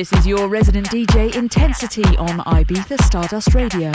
[0.00, 3.92] This is your resident DJ Intensity on Ibiza Stardust Radio.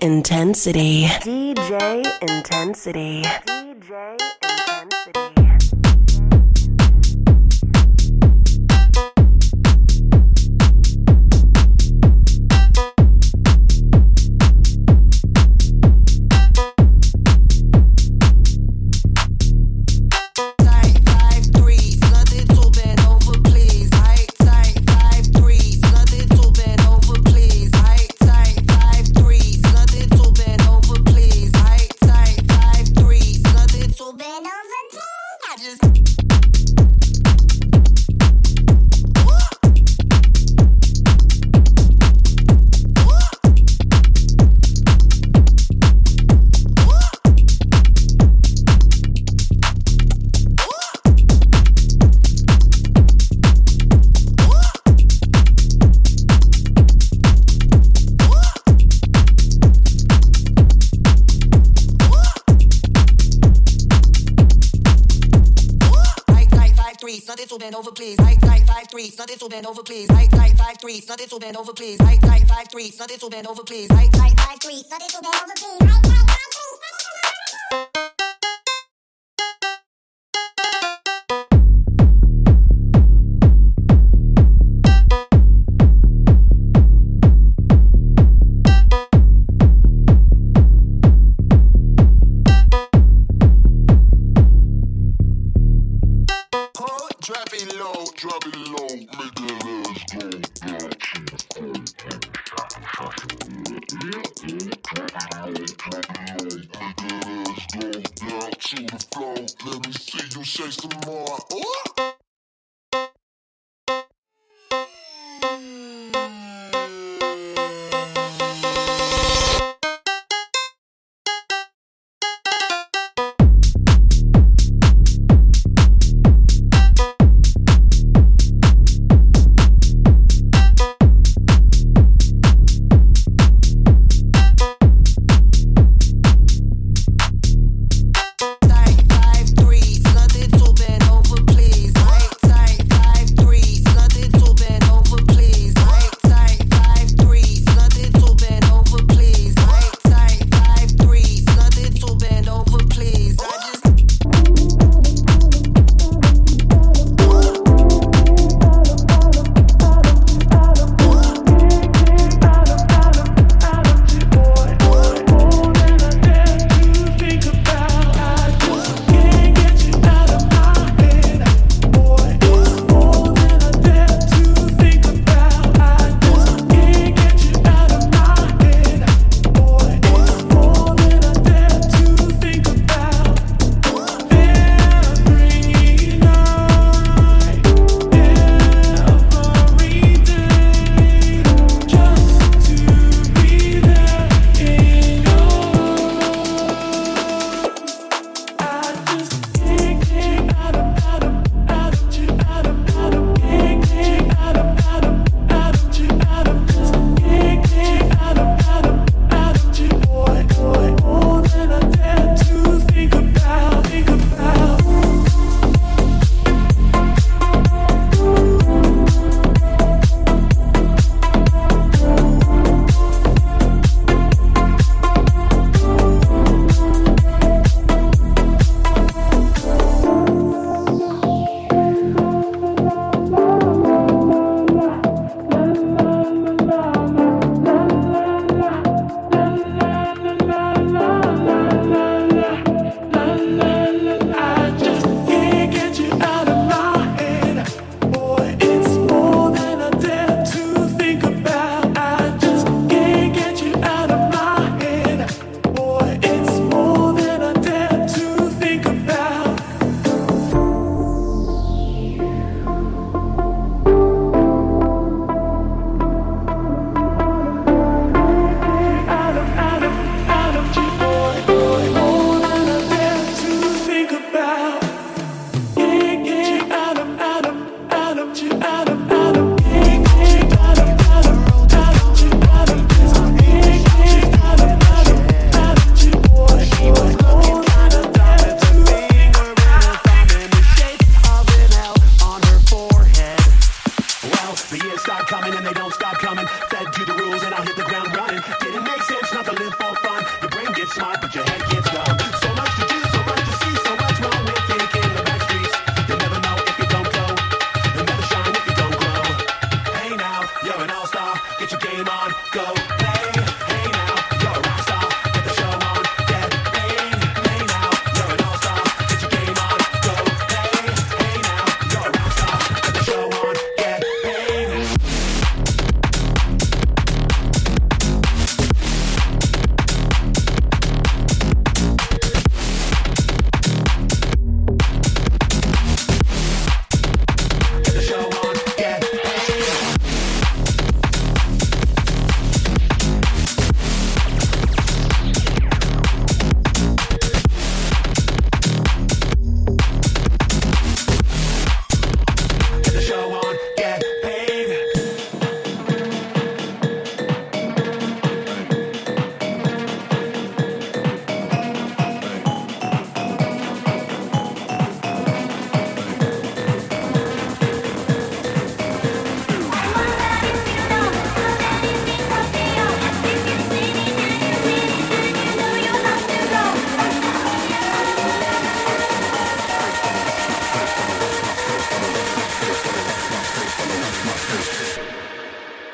[0.00, 1.06] Intensity.
[1.24, 3.24] DJ Intensity.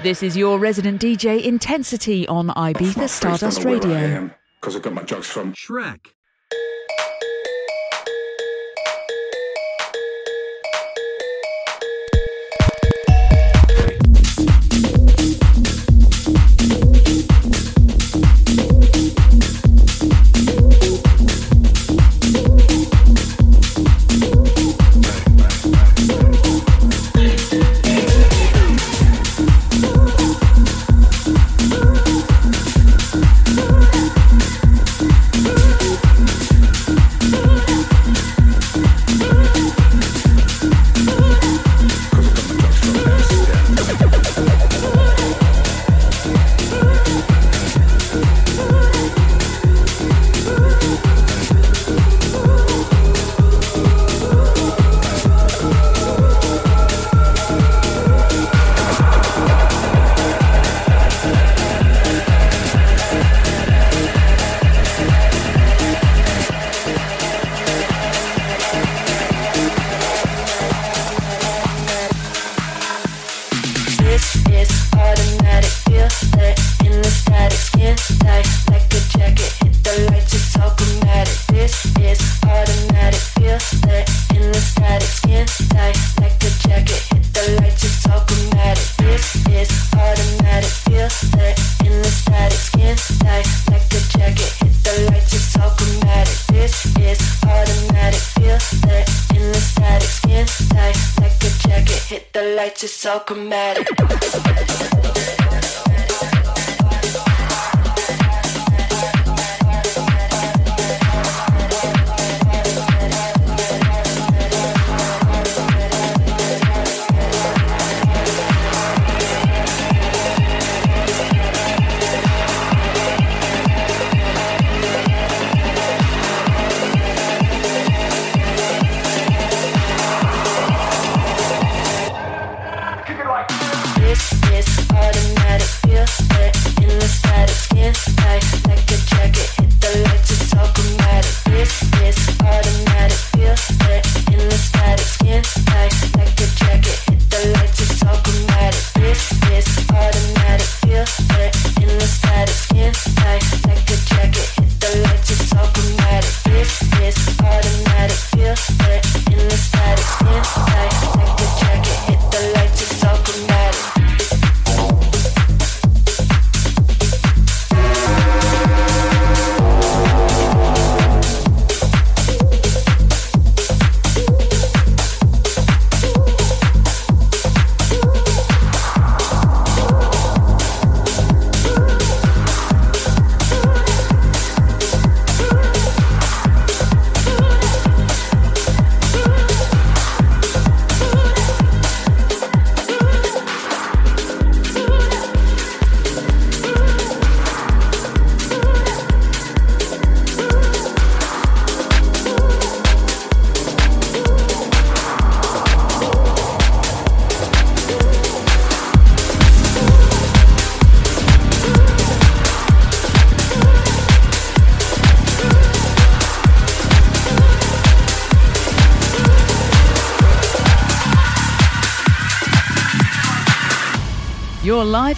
[0.09, 4.31] This is your resident DJ Intensity on Ibiza Stardust Radio.
[4.59, 5.99] Because I got my drugs from Shrek.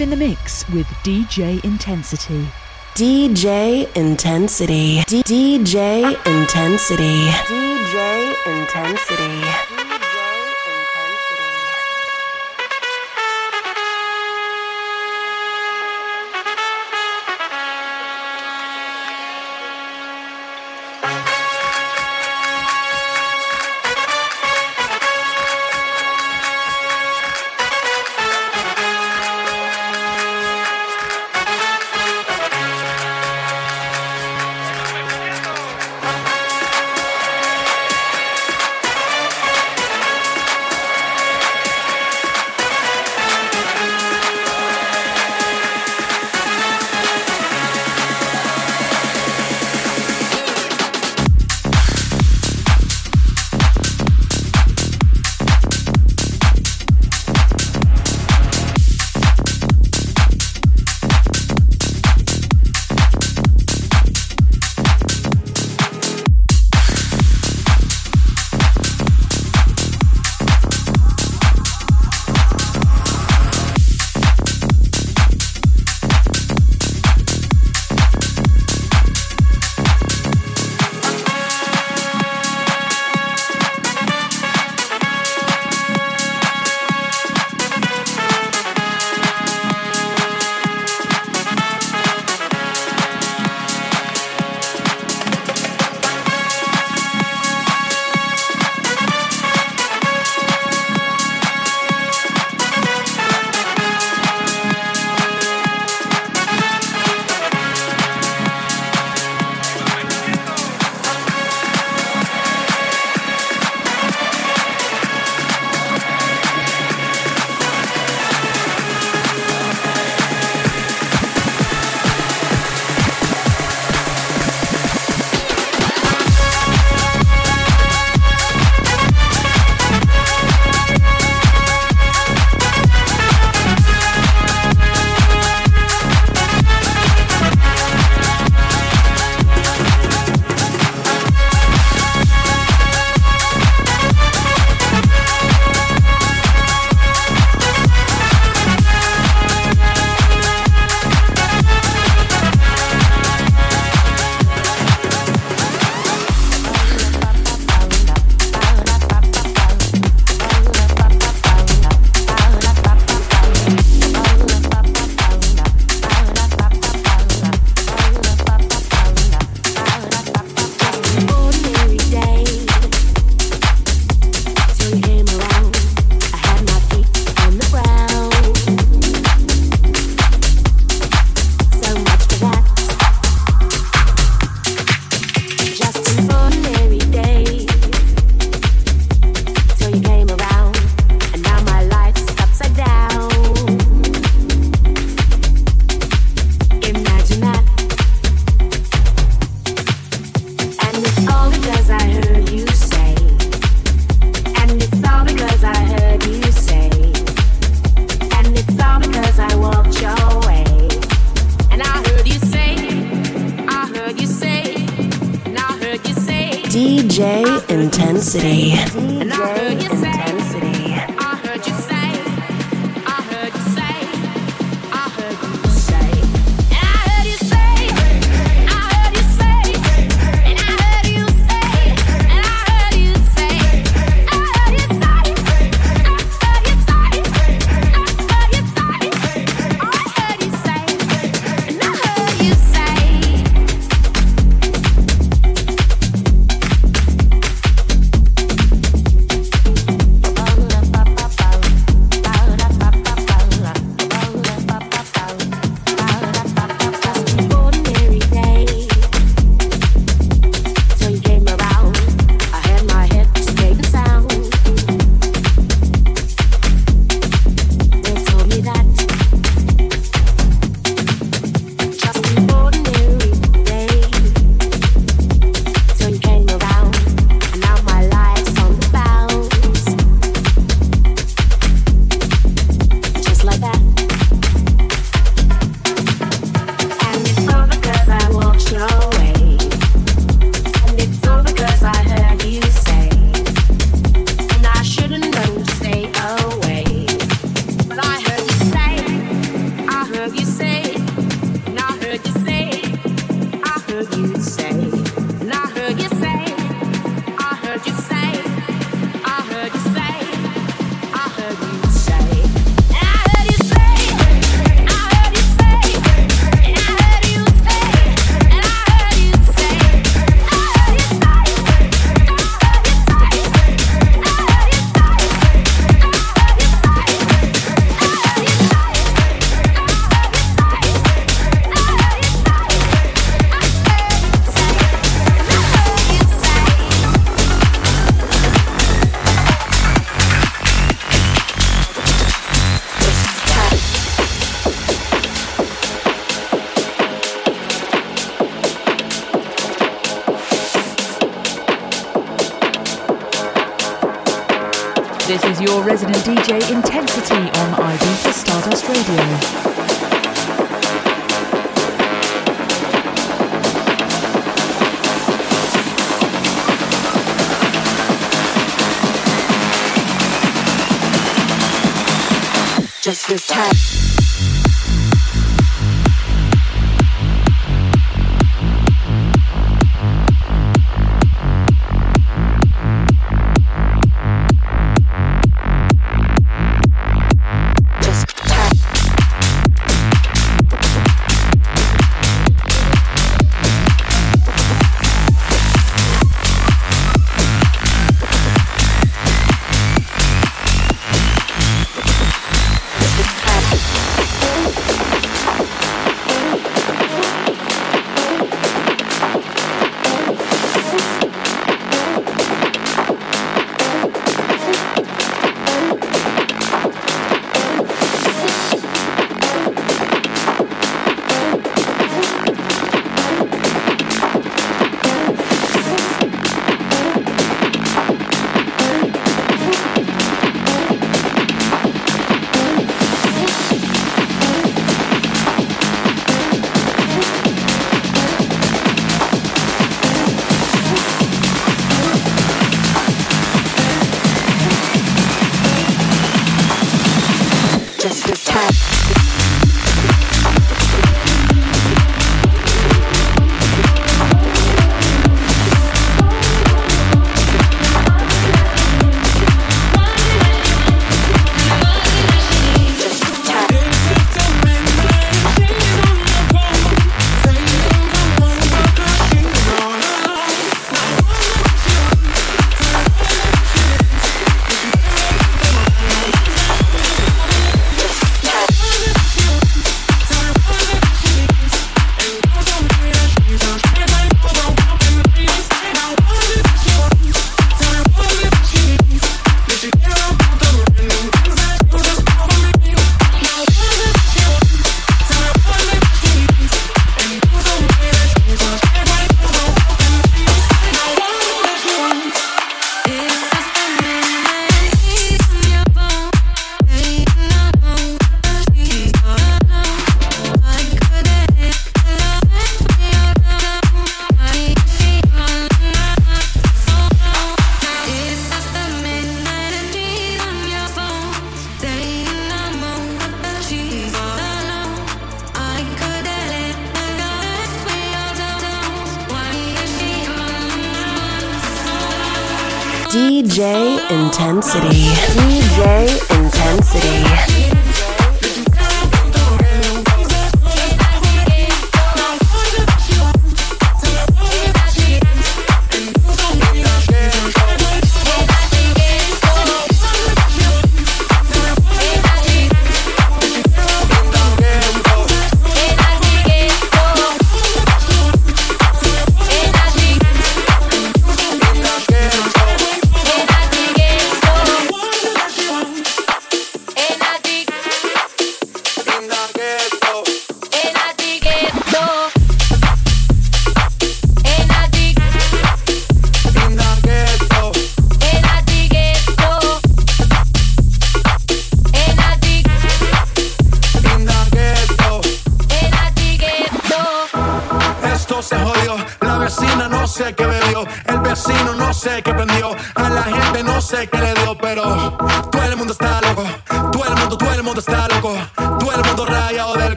[0.00, 2.46] Live in the mix with DJ Intensity.
[2.94, 5.00] DJ Intensity.
[5.00, 7.26] DJ Intensity.
[7.46, 9.79] DJ Intensity.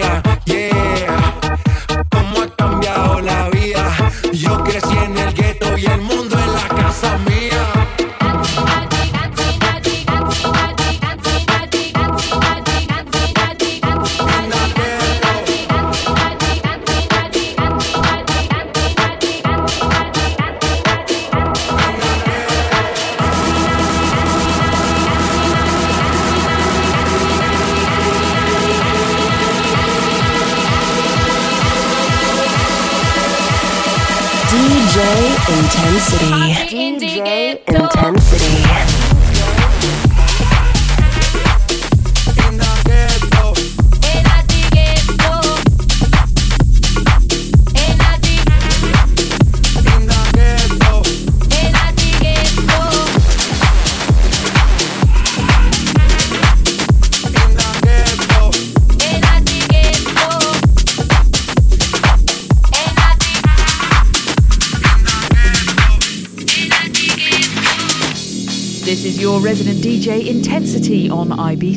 [0.00, 0.25] Compañía.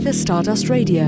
[0.10, 1.06] to Stardust Radio.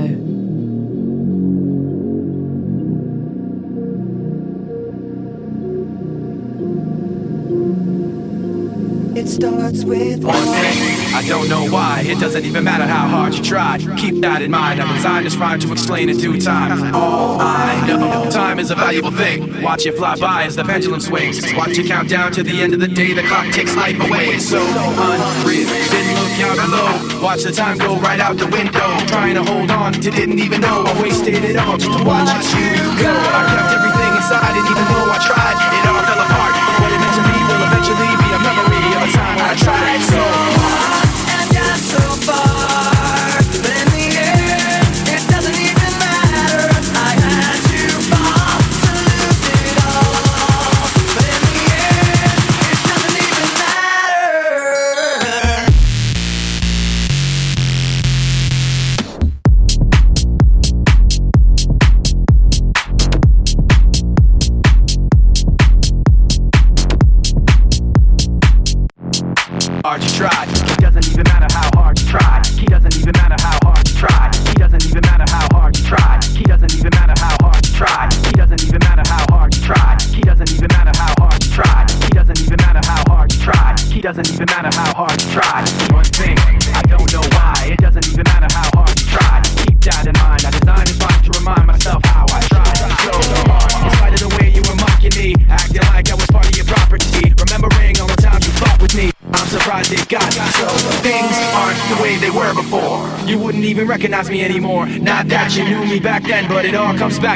[9.18, 11.14] It starts with one thing.
[11.14, 12.04] I don't know why.
[12.06, 13.78] It doesn't even matter how hard you try.
[13.98, 14.80] Keep that in mind.
[14.80, 16.94] I'm designed to try to explain in due time.
[16.94, 19.62] All I know, time is a valuable thing.
[19.62, 21.42] Watch it fly by as the pendulum swings.
[21.54, 23.14] Watch it count down to the end of the day.
[23.14, 24.26] The clock takes life away.
[24.26, 27.22] It's so unreal down below.
[27.22, 28.88] Watch the time go right out the window.
[29.06, 32.28] Trying to hold on to didn't even know I wasted it all just to watch,
[32.28, 33.12] watch you go.
[33.12, 35.71] I kept everything inside, and even though I tried.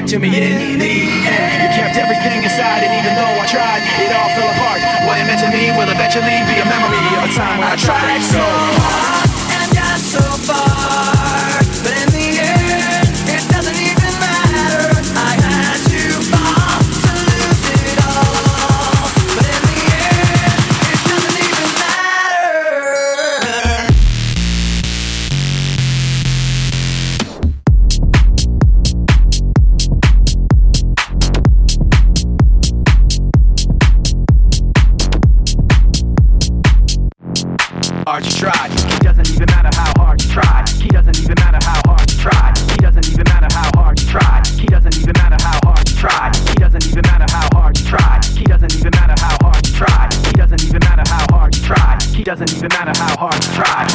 [0.06, 0.28] to me.
[0.28, 0.55] It is
[52.38, 53.85] doesn't even matter how hard I try.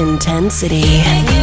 [0.00, 1.39] Intensity.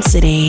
[0.00, 0.39] Intensity.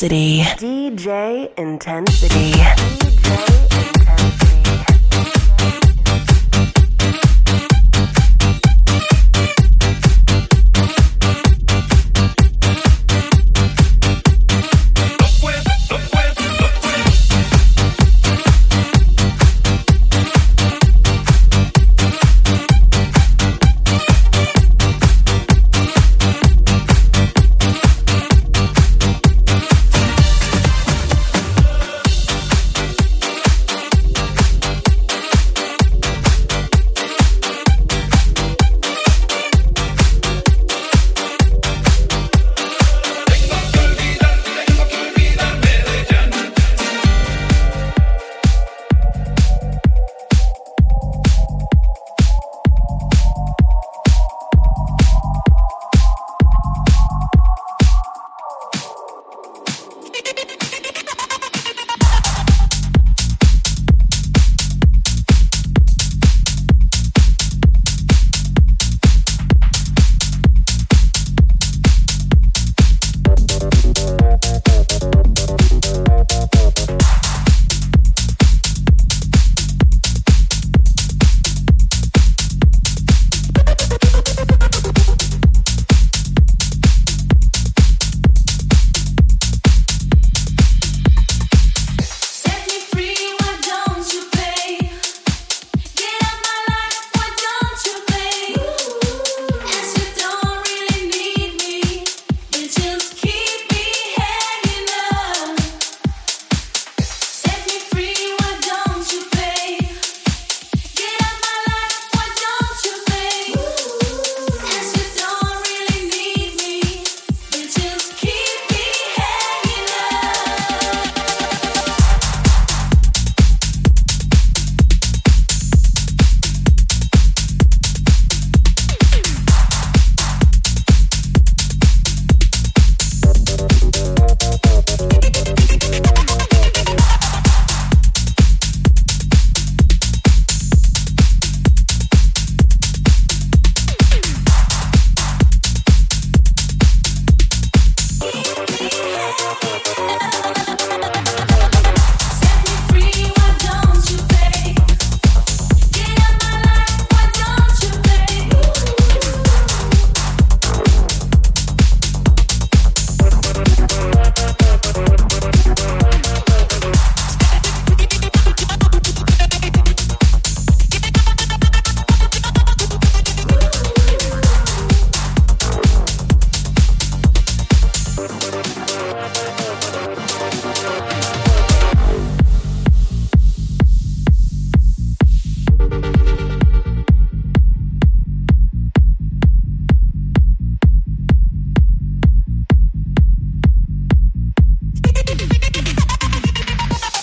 [0.00, 0.57] Intensity.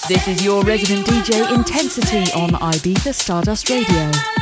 [0.08, 4.35] This is your resident DJ Intensity on Ibiza Stardust Radio.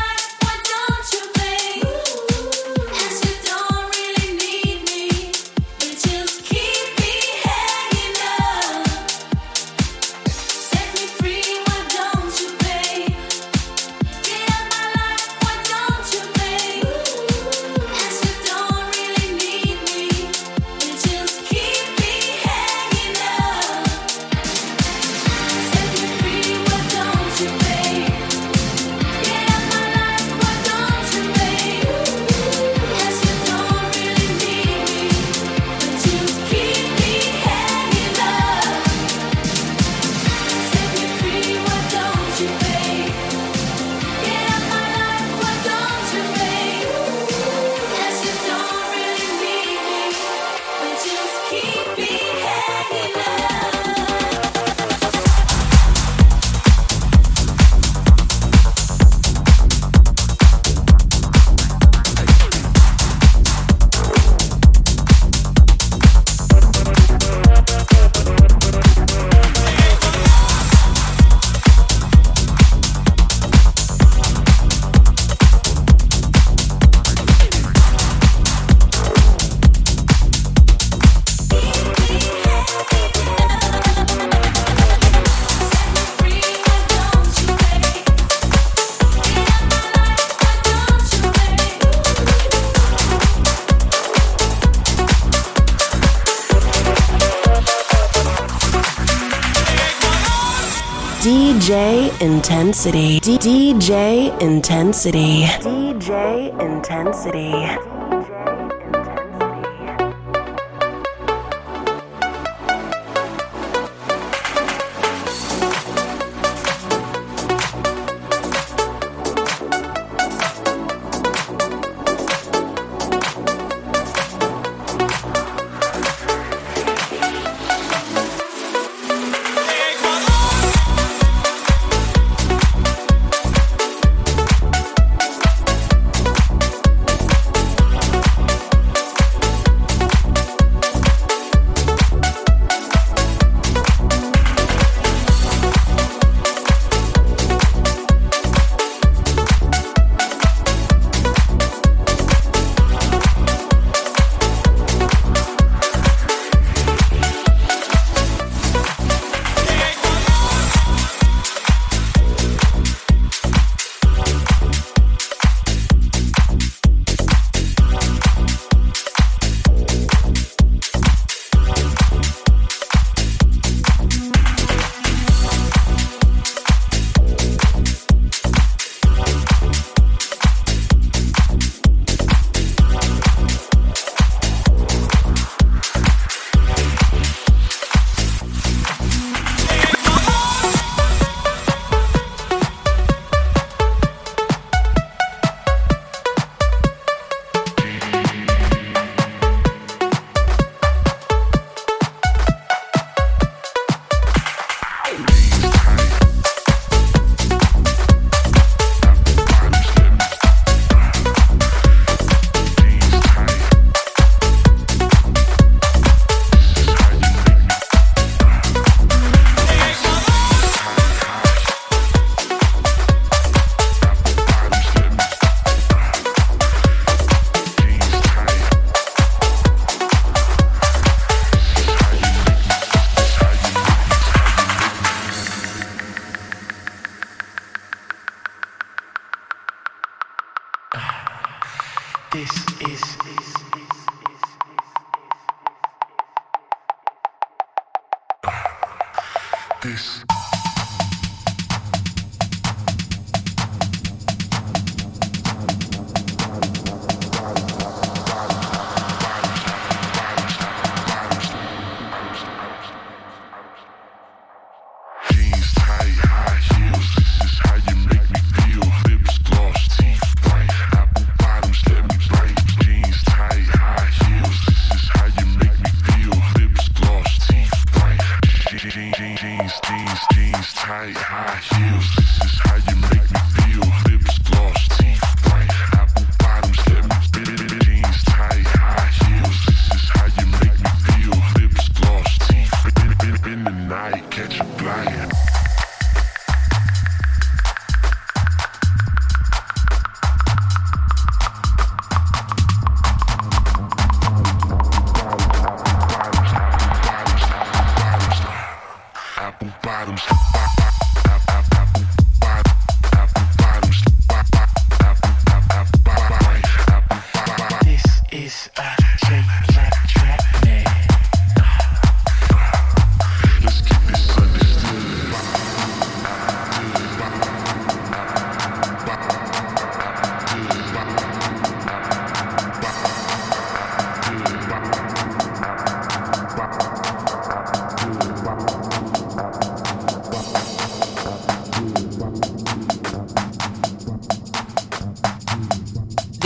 [102.44, 103.22] Intensity.
[103.22, 105.46] DJ Intensity.
[105.64, 107.93] DJ Intensity.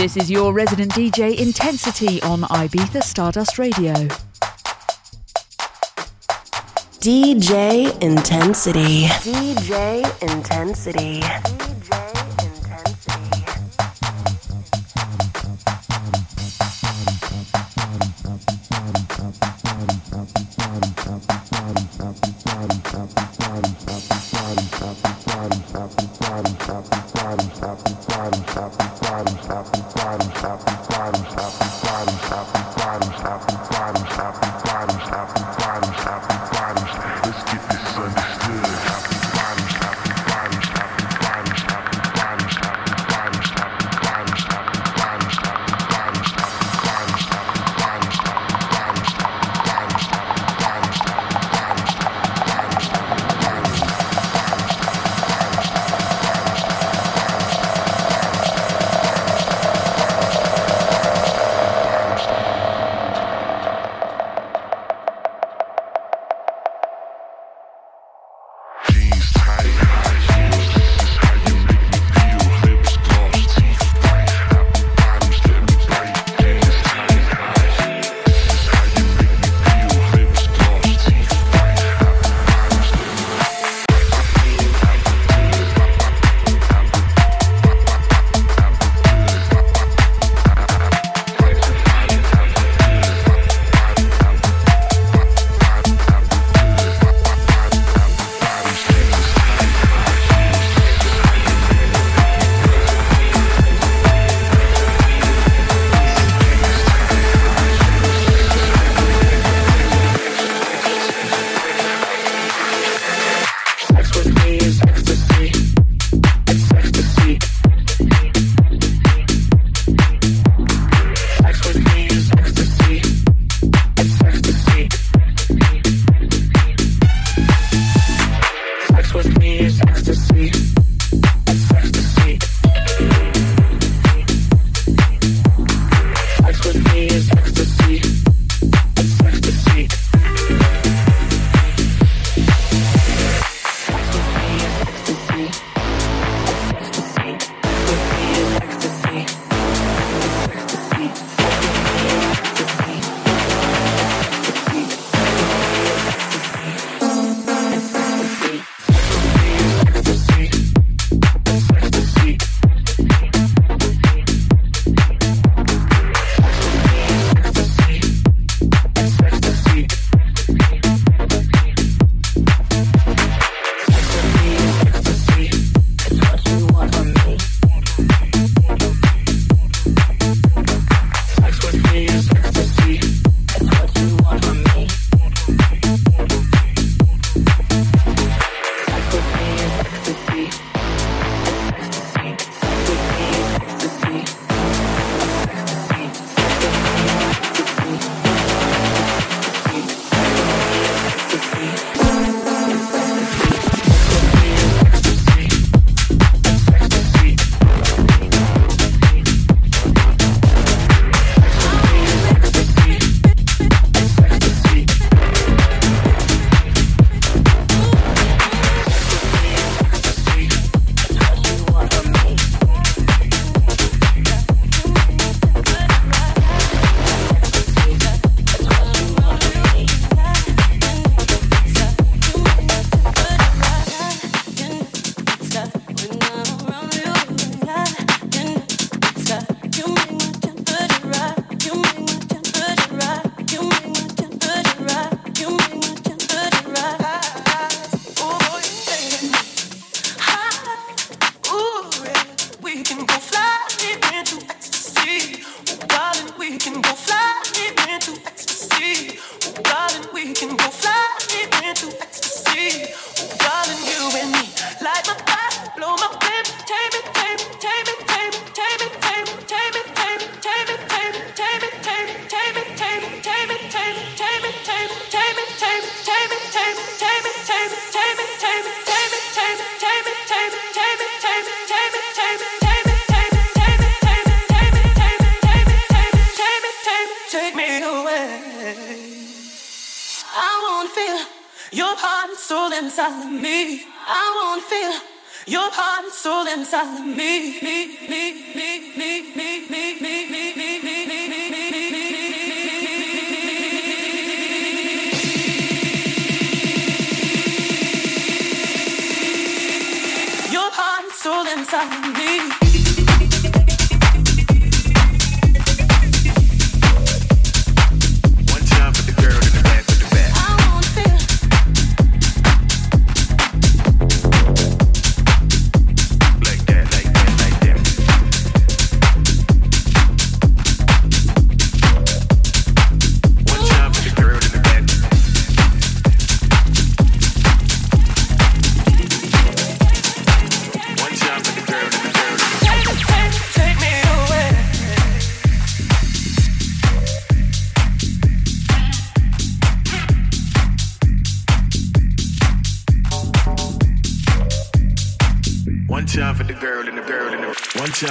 [0.08, 3.92] This is your resident DJ Intensity on Ibiza Stardust Radio.
[7.02, 9.04] DJ Intensity.
[9.04, 11.57] DJ Intensity.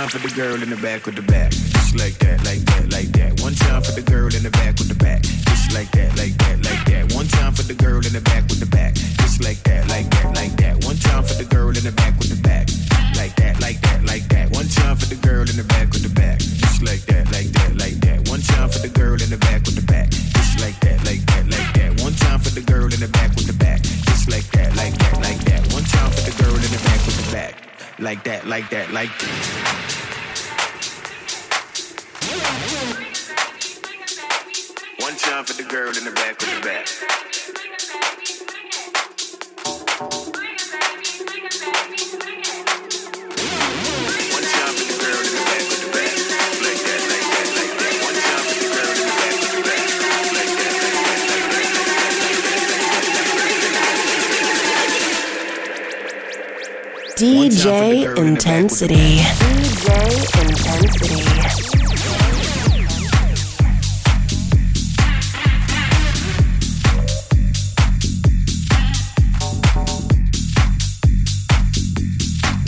[0.08, 1.52] Time for the girl in the back with the back.
[1.52, 3.42] Just like that, like that, like that.
[3.42, 5.22] One time for the girl in the back with the back.
[5.22, 7.12] Just like that, like that, like that.
[7.14, 8.96] One time for the girl in the back with the back.
[8.96, 10.86] Just like that, like that, like that.
[10.86, 12.70] One time for the girl in the back with the back.
[13.20, 14.48] Like that, like that, like that.
[14.56, 16.40] One time for the girl in the back with the back.
[16.40, 18.20] Just like that, like that, like that.
[18.32, 20.08] One time for the girl in the back with the back.
[20.08, 21.92] Just like that, like that, like that.
[22.00, 23.84] One time for the girl in the back with the back.
[24.08, 25.62] Just like that, like that, like that.
[25.76, 27.60] One time for the girl in the back with the back.
[28.00, 29.67] Like that, like that, like that.
[58.38, 59.18] Intensity.
[59.18, 59.90] DJ
[60.44, 61.26] Intensity.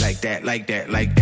[0.02, 1.19] Like that, like that, like that.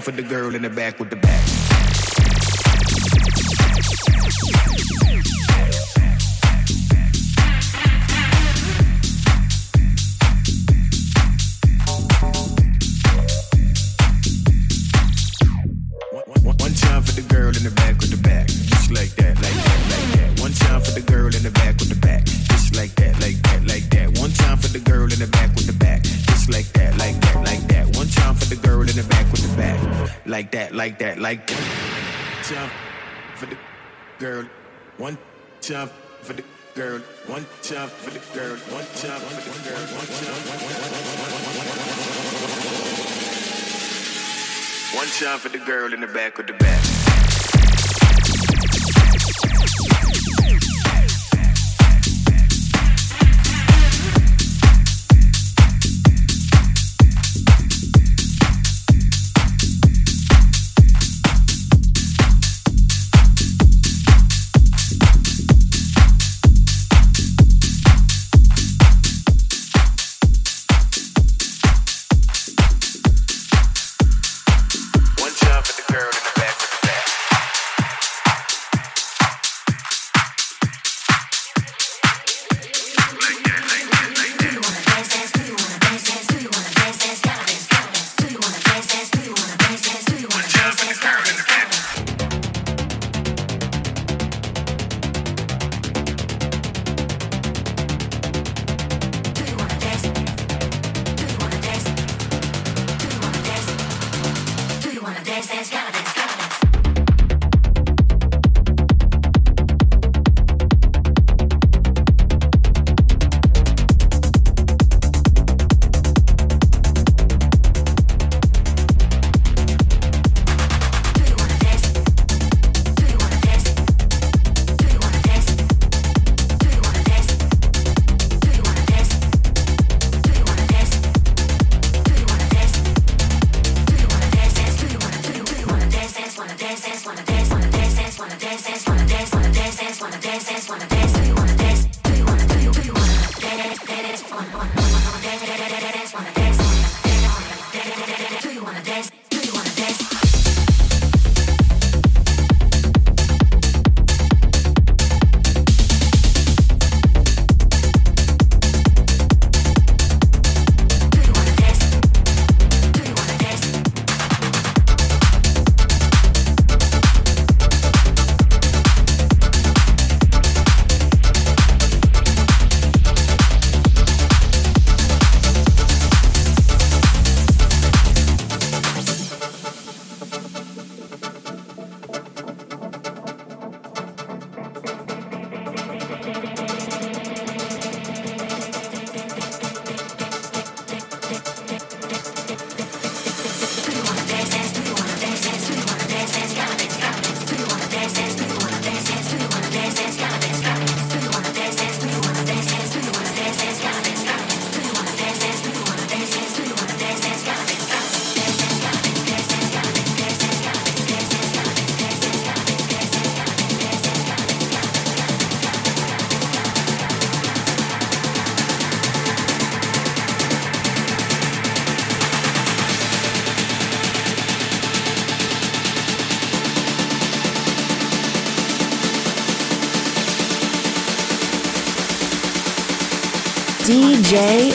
[0.00, 1.67] For the girl in the back with the back.
[45.18, 46.67] Time for the girl in the back with the back.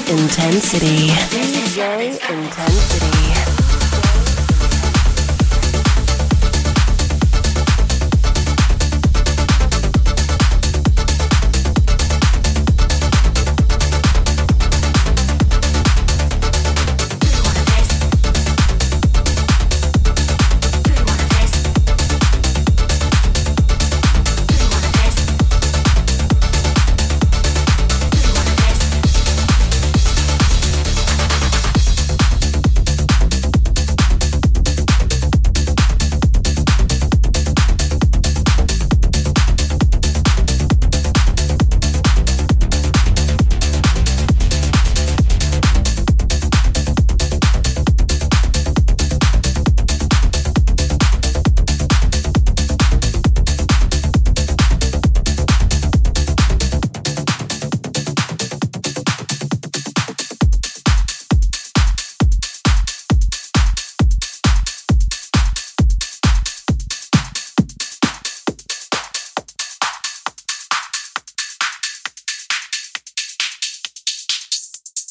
[0.10, 1.08] Intensity.
[1.32, 3.13] DJ Intensity.